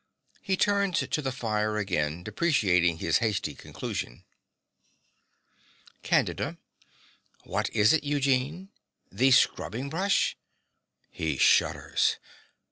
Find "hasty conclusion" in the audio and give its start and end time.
3.19-4.25